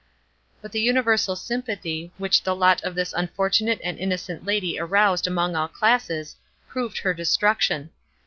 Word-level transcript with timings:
But 0.63 0.71
the 0.71 0.81
universal 0.81 1.35
sympathy, 1.35 2.11
which 2.17 2.41
the 2.41 2.55
lot 2.55 2.81
of 2.81 2.95
thin 2.95 3.05
unfortunate 3.13 3.79
and 3.83 3.99
innocent 3.99 4.43
lady 4.45 4.79
aroused 4.79 5.27
among 5.27 5.55
all 5.55 5.67
classes, 5.67 6.35
proved 6.67 6.97
her 6.97 7.13
destruction. 7.13 7.91